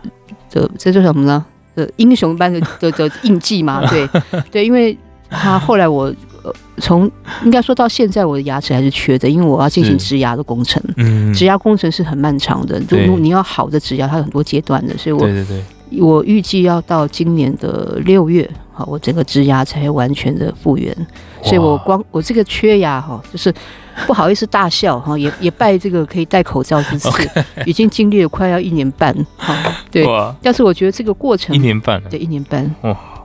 [0.50, 1.42] 的这叫什么呢？
[1.76, 4.06] 呃，英雄般的的的印记嘛，对
[4.50, 4.94] 对，因为
[5.30, 7.10] 他后来我呃从
[7.42, 15.62] 应该说到现在我的牙齿还是缺的，因为我要进行植牙的工程，嗯，植牙工程是很漫长的，如果你要好的植牙，它有很多阶段的，所以我对对对。
[16.00, 20.94] 我预计要到今年的六月，好，我整个植牙才会完全的复原。
[21.42, 23.52] 所以我光我这个缺牙哈，就是
[24.06, 27.10] 不好意思大笑哈， 也也拜这个可以戴口罩之赐，
[27.66, 29.52] 已经经历了快要一年半，好，
[29.90, 30.06] 对。
[30.40, 32.74] 但是我觉得这个过程一年半，对，一年半。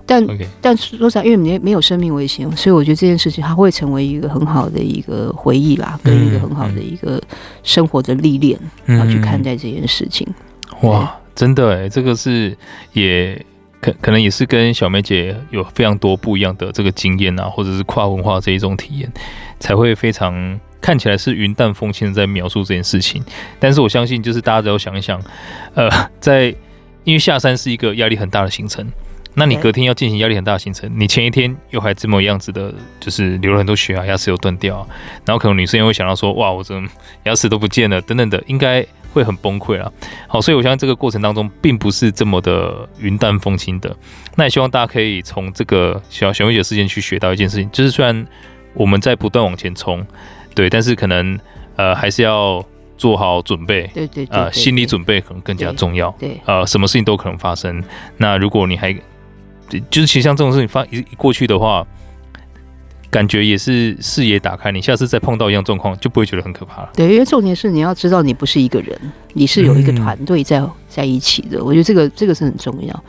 [0.09, 0.25] 但
[0.61, 7.21] 但说实话，因为没没有生命危险，所以我觉得这件事情它会成为一个很好的一个回忆啦，跟一个很好的一个
[7.61, 10.27] 生活的历练，然后去看待这件事情。
[10.81, 11.13] 哇。
[11.37, 12.57] 真的哎，这个是
[12.93, 13.39] 也
[13.79, 19.13] 可可能也是跟小梅姐有非常多不一样的这个经验啊，或者是跨文化这一种体验，
[19.59, 23.23] 才会非常看起来是云淡风轻的在描述这件事情。
[23.59, 25.21] 但是我相信，就是大家只要想一想，
[25.75, 25.87] 呃，
[26.19, 26.47] 在
[27.03, 28.83] 因为下山是一个压力很大的行程，
[29.37, 34.85] 那你隔天要进行压力很大的行程，你前一天又还这么样子的，就是流了很多血啊，牙齿又断掉，
[35.23, 36.89] 然后可能女生又会想到说，哇，我怎么
[37.23, 38.85] 牙齿都不见了等等的，应该。
[39.13, 39.91] 会很崩溃啊！
[40.27, 43.95] 好，所以我相信这个过程当中并不是这么的云淡风轻的。
[44.35, 48.27] 那也希望大家可以从这个小小梅姐事件去学到一件事情，就是虽然
[48.75, 50.05] 我们在不断往前冲，
[50.53, 51.39] 对，但是可能
[51.77, 52.63] 呃还是要
[52.95, 57.83] 做好准备，对对，呃，心理准备可能更加重要，对，对呃，什么事情都可能发生。
[58.17, 58.95] 那如果你还
[59.89, 61.85] 就是其实像这种事情发一过去的话。
[63.09, 66.89] 感觉也是视野打开，你下次再碰到一样状况就不会觉得很可怕了。
[66.93, 68.99] 对，因为重点是你要知道你不是一个人，
[69.31, 71.63] 你是有一个团队在在一起的。
[71.63, 73.03] 我觉得这个这个是很重要。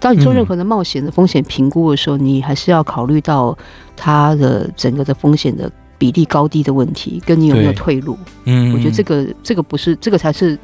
[0.00, 3.56] 当你做任何的冒险的风险评估的时候，你还是要考虑到
[3.94, 8.18] 它的整个的风险的比例高低的问题，跟你有没有退路。
[8.44, 10.58] 嗯，我觉得这个这个不是这个才是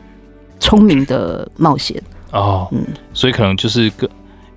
[0.59, 2.67] 聪明的冒险哦。
[2.73, 2.83] 嗯，
[3.13, 4.09] 所以可能就是个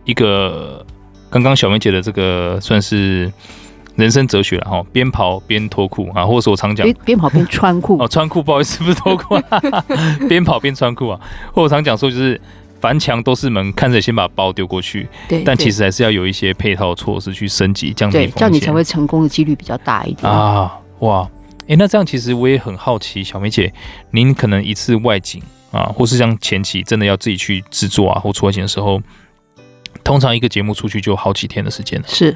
[0.05, 0.85] 一个
[1.29, 3.31] 刚刚小梅姐的这个算是。
[3.97, 7.97] 人生哲学了哈，边跑边脱裤啊，或者是我常讲，边跑边穿裤。
[8.01, 9.37] 哦，穿裤不好意思，不是脱裤，
[10.29, 12.39] 边跑边穿裤啊，或者我常讲说就是
[12.79, 20.31] 凡墙都是门，看着先把包丢过去，对，但其实还是要有一些配套措施去升级降低风险，这样你才会成功的几率比较大一点。
[20.31, 21.29] 啊，哇，
[21.63, 23.71] 哎、欸，那这样其实我也很好奇，小梅姐，
[24.11, 29.01] 您可能一次外景啊，或是像前期真的要自己去制作啊，或出外景的时候，
[30.03, 32.35] 通常一个节目出去就好几天的时间了，是。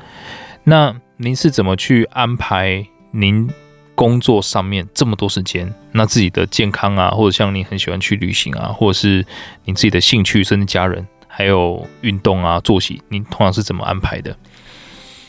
[0.63, 3.49] 那您是怎么去安排您
[3.93, 5.71] 工作上面这么多时间？
[5.91, 9.25] 那自己的健康啊，或者像您很喜欢去旅行啊，或者是
[9.65, 14.35] 您自己的兴趣，甚至家人，还有运动啊、作息，您通常是怎么安排的？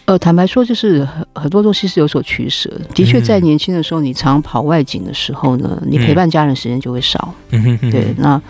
[0.06, 2.70] 呃，坦白说，就是很很多东西是有所取舍。
[2.94, 7.34] 的确，在年轻的时候，你常跑外景的时候呢，你陪伴家人时间就会少。
[7.50, 8.14] 嗯哼，对。
[8.16, 8.40] 那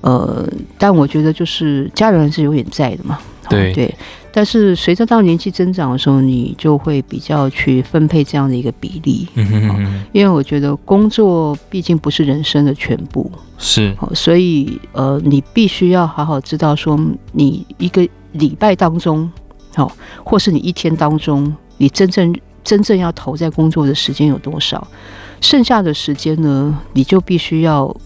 [0.00, 3.18] 呃，但我觉得就是家人是永远在的嘛。
[3.48, 3.94] 对对。
[4.32, 17.00] 但是随着到年纪增长的时候，你就会比较去分配这样的一个比例，嗯哼因为我觉得工作毕竟不是人生的全部，是，所以呃，你必须要好好知道说，
[17.32, 19.30] 你一个礼拜当中，
[19.74, 19.90] 好，
[20.22, 24.86] 或是你一天当中，你真正真正要投在工作的时间有多少，
[25.40, 27.96] 剩下的时间呢，你就必须要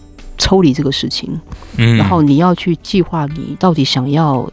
[0.41, 1.39] 抽离这个事情，
[1.77, 4.49] 嗯，然后你要去计划你到底想要。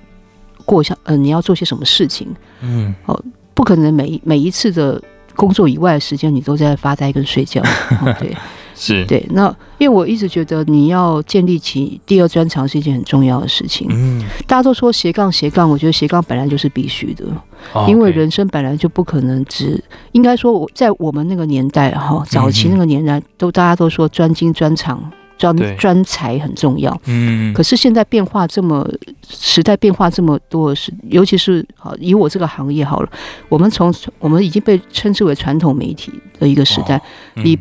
[0.68, 2.28] 过一下，呃，你要做些什么事情？
[2.60, 3.18] 嗯，哦，
[3.54, 5.02] 不可能每每一次的
[5.34, 7.62] 工作以外的时间，你都在发呆跟睡觉。
[8.02, 8.36] 哦、 对，
[8.74, 9.26] 是对。
[9.30, 9.48] 那
[9.78, 13.88] 因为我一直觉得你要建立起第二专长是一件很重要的事情。
[13.90, 17.24] 嗯，大家都说斜杠斜杠，我觉得斜杠本来就是必须的，
[17.72, 25.02] 哦、因为人生本来就不可能只应该说我在我们那个年代哈，早期那个年代都大家都说专精专长。
[25.38, 28.86] 专专才很重要，嗯，可是现在变化这么，
[29.28, 33.08] 时代变化这么多的是，尤其是好，以我这个行业好了，
[33.48, 37.02] 我们从我们已经被称之为传统媒体的一个时代，哦
[37.36, 37.58] 嗯、你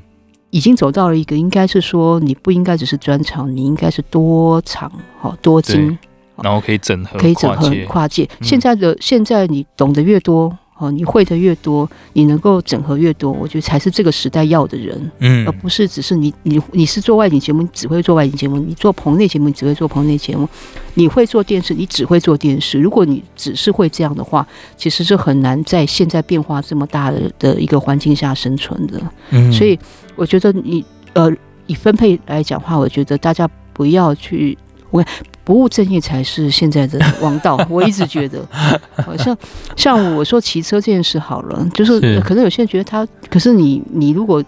[0.50, 5.98] 已经走到了一个，应该是说你不应该只是专长，你应该是多长，好多精，
[6.42, 8.28] 然后可以整合，可以整合跨界。
[8.42, 10.58] 现在的现在你懂得越多。
[10.78, 20.46] 哦，你会的越多，你能够整合越多，我觉得才是这个时代要的人，嗯，而不是只是你你你是做外景节目，你只会做外景节目；你做棚内节目，你只会做棚内节目；
[20.94, 22.80] 你会做电视，你只会做电视。
[22.80, 29.02] 如果你只是会这样的话，其实是很难在现在变化这么大的的一个环境下生存的。
[29.32, 29.78] 嗯，所以
[30.16, 31.32] 我觉得你呃，
[31.66, 34.56] 以分配来讲的话，我觉得大家不要去
[34.92, 35.04] 我。
[35.48, 38.46] 不务正业才是现在的王道， 我一直觉得，
[38.98, 39.38] 好像
[39.78, 44.44] 像我说骑车这件事好了，就是可能有些人觉得他，可是你你如果。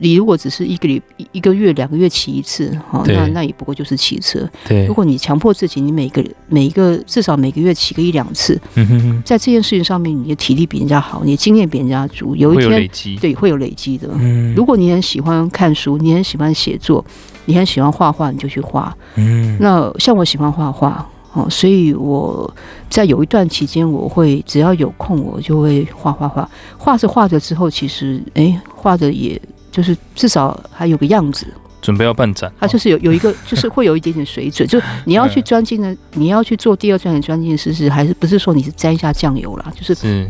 [0.00, 4.40] 你如果只是一个礼一个月两个月骑一次，哈，那那也不过就是骑车。
[4.66, 14.08] 对，如果你强迫自己，你每个每一个至少每个月骑个一两次，嗯哼哼，在这件事情上面，你的体力比人家好，你的经验比人家足，有一天累对会有累积的。
[14.14, 17.02] 嗯，如果你很喜欢看书，你很喜欢写作，
[17.44, 18.96] 你很喜欢画画，你就去画。
[19.16, 22.52] 嗯，那像我喜欢画画，哦，所以我
[22.88, 29.40] 在有一段期间，我会只要有空，我就会画画画，画着画着之后，其实哎，画着也。
[29.74, 31.44] 就是至少还有个样子，
[31.82, 34.68] 准备要办展，它就是有有一个， 就是会有一点点水准。
[34.68, 39.72] 就你要去专精的，你要去做第二专的专精的事，是还是不是说你是沾一下酱油啦？
[39.74, 40.28] 就是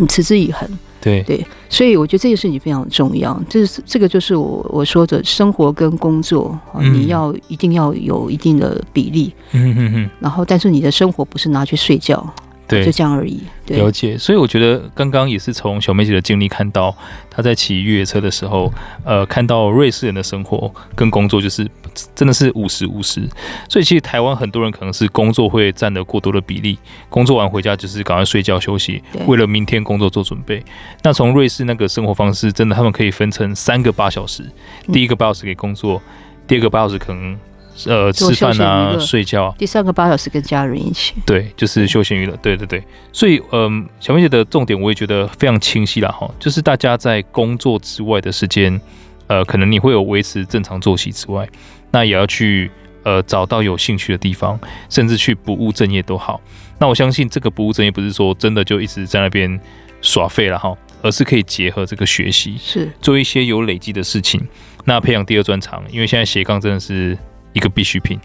[0.00, 0.66] 你持之以恒。
[1.02, 3.42] 对对，所以我觉得这件事情非常重要。
[3.48, 6.58] 这是这个就是我我说的生活跟工作，
[6.92, 9.32] 你要一定要有一定的比例。
[9.52, 10.10] 嗯嗯嗯。
[10.20, 12.22] 然后，但是你的生活不是拿去睡觉。
[12.70, 13.40] 对，就这样而已。
[13.66, 16.96] 对了解，所以我觉得刚刚也是从小梅姐的经历看到，
[17.30, 18.72] 她在骑越野车的时候，
[19.04, 21.68] 呃，看到瑞士人的生活跟工作就是
[22.14, 23.28] 真的是五十五十。
[23.68, 26.78] 所以其实台湾很多人可能是工作会占了过多的比例，
[27.08, 30.64] 工作完回家就是赶快睡觉休息，为了明天工作做准备。
[31.02, 34.44] 那从瑞士那个生活方式，真的他们可以分成三个八小时，
[34.92, 36.00] 第一个八小时给工作，
[36.46, 37.38] 第二个八小时可能。
[37.86, 39.54] 呃，吃饭啊，睡觉。
[39.58, 41.14] 第三个八小时跟家人一起。
[41.24, 42.36] 对，就是休闲娱乐。
[42.42, 48.80] 对对对，所以，嗯、呃，小梅姐的重点我也觉得非常清晰了哈，就是大家在工作之外的时间，
[49.26, 51.48] 呃，可能你会有维持正常作息之外，
[51.90, 52.70] 那也要去
[53.02, 56.40] 呃找到有兴趣的地方，甚至去不务正业都好。
[56.78, 59.60] 那我相信这个不务正业不是说真的就一直在那边
[60.02, 64.40] 耍废了哈，而是可以结合这个学习，是做一些有累积的事情，
[64.84, 65.82] 那培养第二专长。
[65.90, 67.16] 因为现在斜杠真的是。
[67.52, 68.18] 一个必需品，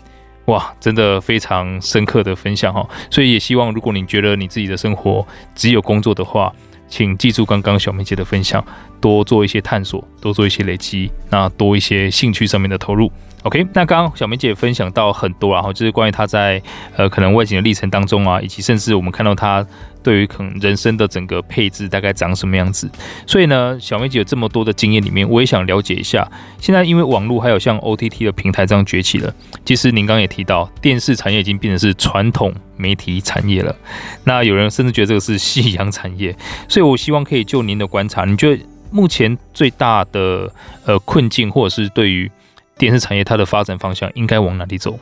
[0.45, 6.53] 哇，真的非常深刻的分享哈，所以也希望如果你觉得你自己的生活只有工作的话，
[6.87, 8.63] 请记住刚刚小梅姐的分享，
[9.01, 13.11] 多做一些探索，多做一些累积，那多一些兴趣上面的投入。
[13.45, 16.59] OK，那刚刚小梅姐分享到很多，然后就是关于她在
[16.95, 19.63] 呃可能外景的历程当中啊，以及甚至我们看到她
[20.01, 22.89] 对于可能人生的整个配置大概长什么样子。
[23.27, 26.27] 所以呢，小梅姐有这么多的经验里面，我也想了解一下。
[26.59, 29.31] 现在因为网络还有像 OTT 的平台这样崛起了，
[29.63, 33.75] 其实您刚刚也提到，电视产业已经变成是传统媒体产业了。
[34.23, 36.35] 那有人甚至觉得这个是夕阳产业。
[36.67, 40.51] 所以我希望可以就您的观察，你觉得目前最大的
[40.87, 42.31] 呃困境，或者是对于
[42.77, 44.97] 电视产业它的发展方向应该往哪里走？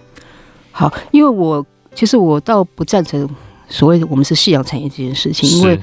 [0.71, 3.29] 好，因为我其实我倒不赞成
[3.67, 5.79] 所谓的我们是夕阳产业这件事情，因为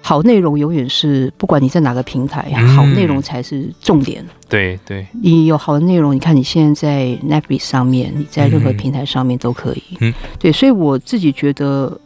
[0.00, 4.24] 好内容永远是不管你在哪个平台，好内容才是重点。
[4.48, 9.82] 对对，你有好的内容，你看你现在在 Netflix 上面，你在任何平台上面都可以。
[10.00, 12.00] 嗯，对，所以我自己觉得。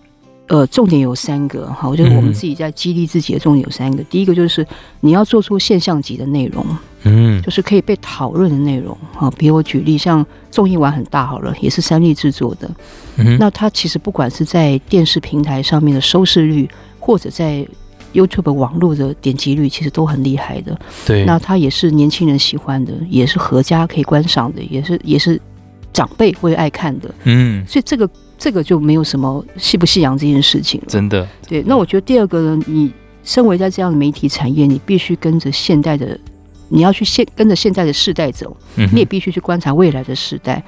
[0.48, 4.02] 呃，重点有三个哈，我觉得我们自己在激励自己的重点有三个。
[4.02, 4.66] 嗯、第一个就是
[5.00, 6.64] 你要做出现象级的内容，
[7.02, 9.30] 嗯，就是可以被讨论的内容哈。
[9.37, 12.70] 比如我举例，像综艺玩很大好了，也是三立制作的，
[13.16, 16.66] 嗯，那它其实不管是在电视平台上面的收视率，
[16.99, 17.66] 或者在
[18.14, 20.74] YouTube 网络的点击率，其实都很厉害的。
[21.05, 25.38] 对，那它也是年轻人喜欢的，也是合家可以观赏的，也是也是
[25.92, 27.14] 长辈会爱看的。
[27.24, 28.09] 嗯，所以这个。
[28.39, 31.28] 这个就没有什么夕不夕阳这件事情了，真的。
[31.49, 32.93] 对，那我觉得第二个呢，你
[33.24, 36.18] 身为在这样的媒体产业，你必须跟着现代的，
[36.68, 40.62] 你要去现跟着现在的世代走，你也必须去观察未来的时代。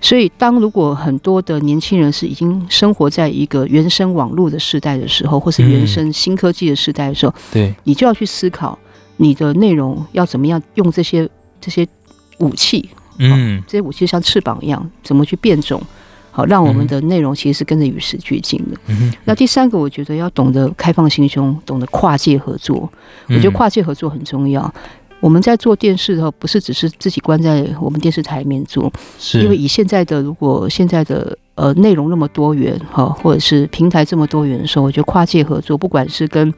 [0.00, 8.78] 所以，当如果很多的年轻人是已经生活在一个原生网络的时代的时候，或是原生新科技的时代的时候，对、嗯，你就要去思考
[9.16, 11.26] 你的内容要怎么样用这些
[11.58, 11.88] 这些
[12.38, 12.86] 武器，
[13.18, 15.82] 嗯，这些武器像翅膀一样，怎么去变种。
[16.36, 18.76] 好，让我们的内容其实是跟着与时俱进的。
[18.88, 22.90] 嗯、那第三个，我觉得要懂得开放心胸，懂得跨界合作。
[23.28, 24.60] 我觉得跨界合作很重要。
[24.62, 24.80] 嗯、
[25.20, 36.52] 我们在做电视的时候，不是只是自己关在我们电视台里面做，是因为以现在的如果现在的呃内容那么多元哈，或者是平台这么多元的时候，我觉得跨界合作，不管是跟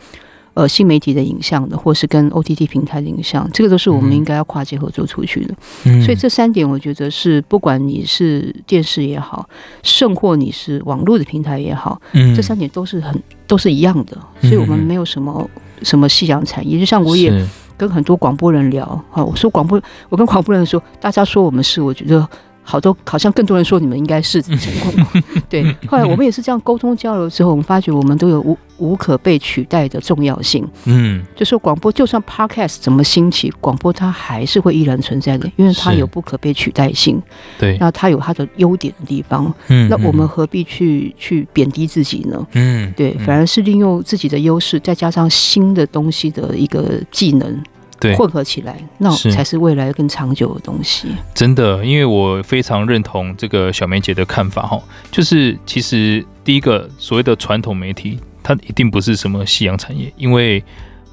[0.56, 5.54] 呃，新媒体的影像的，或是跟 OTT 平台的影像，这个都是我们应该要跨界合作出去的。
[5.84, 9.46] 嗯，所以这三点，我觉得是不管你是电视也好，
[9.82, 14.16] 甚或你是网络的平台也好，嗯，这三点都是很都是一样的。
[14.40, 15.46] 所以我们没有什么
[15.82, 16.78] 什么夕阳产业。
[16.78, 17.30] 就像我也
[17.76, 19.78] 跟很多广播人聊，哈，我说广播，
[20.08, 22.26] 我跟广播人说，大家说我们是，我觉得。
[22.68, 25.64] 好多好像更多人说你们应该是成功， 对。
[25.86, 30.66] 后来我们也是这样沟通交流之后，我们发觉我们都有无无可被取代的重要性。
[30.84, 37.22] 嗯，就说广播就算 Podcast 怎么兴起，广播它还是会依然存在的，因为它有不可被取代性。
[37.56, 39.54] 对，那它有它的优点的地方。
[39.68, 42.46] 嗯，那我们何必去去贬低自己呢？
[42.54, 47.62] 嗯，对，反而是利用自己的优势，再加上新的东西的一个技能。
[47.98, 51.08] 对，混合起来，那才是未来更长久的东西。
[51.34, 60.62] 真的，因为我非常认同这个小梅姐的看法哈，就是其实第一个所谓的传统媒体，它一定不是什么夕阳产业，因为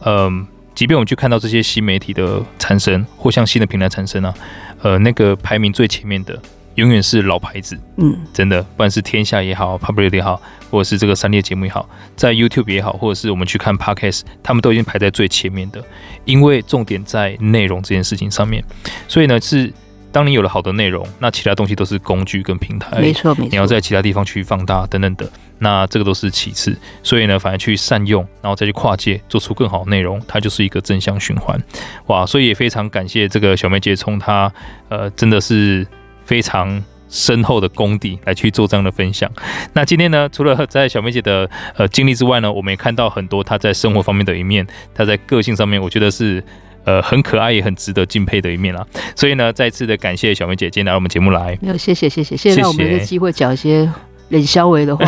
[0.02, 4.34] 嗯、呃，即便我们去看到这些新媒体的产生，或像新的平台产生啊，
[4.82, 6.40] 呃，那个排名最前面的。
[6.76, 15.84] 永远是老牌子，嗯，真的，不管是天下也好，Public 也好，或者是这个三列节目也好，在 YouTube 也好，或者是我们去看 Podcast，他们都已经排在最前面的，
[16.26, 18.64] 因为重点在内容这件事情上面。
[19.08, 19.72] 所以呢，是
[20.12, 26.76] 当你有了好的内容，那其他东西都是工具跟平台，没错没错，你要在其他地方去放大等等的，那这个都是其次。
[27.04, 31.62] 所以呢，反而去善用，然后再去跨界，做出更好的内容，它就是一个正向循环。
[32.08, 34.52] 哇，所以也非常感谢这个小梅姐，从她
[34.90, 35.86] 呃，真的是。
[36.26, 39.32] 非常深厚的功底来去做这样的分享。
[39.74, 46.44] 那今天呢，除了在小梅姐的呃经历之外呢，我们也看到很多她在生活方面的一面，她在个性上面，我觉得是
[46.86, 48.86] 呃很可爱也很值得敬佩的一面啦。
[49.16, 51.58] 所以呢，再次的感谢小梅姐今天来到我们节目来。
[51.62, 53.90] 没有，谢谢谢谢谢谢，让我们有机会讲一些。
[54.34, 55.06] 冷消维的话，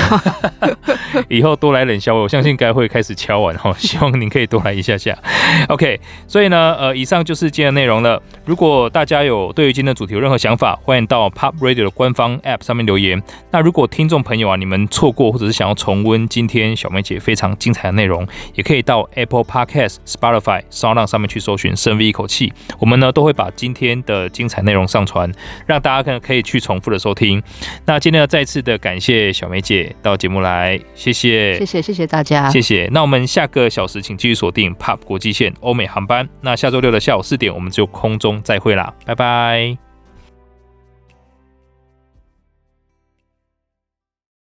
[1.27, 3.73] 以后多来冷消维，我相信该会开始敲碗哈。
[3.79, 5.17] 希望您可以多来一下下。
[5.67, 8.21] OK，所以呢，呃，以上就是今天的内容了。
[8.45, 13.21] 如果大家有对于今天的主题有任何想法，欢迎到 Pop Radio 的官方 App 上面留言。
[13.49, 22.53] 那如果听众朋友啊，你们错过或者是想要重温今天小梅姐非常精彩的内容，也可以到 Apple Podcast、Spotify、Sound 上面去搜寻“深 V 一口气”。
[22.77, 25.31] 我们呢都会把今天的精彩内容上传，
[25.65, 27.41] 让大家可可以去重复的收听。
[27.87, 29.14] 那今天呢，再次的感谢。
[29.15, 32.89] 谢谢小梅姐到节目来，谢谢，谢谢，谢谢大家，谢谢。
[32.91, 36.27] 那我们下个小时请继续锁定 pup 国际线欧美航班。
[36.41, 39.84] 那下周六的下午四点，我们就空中再会啦，拜拜。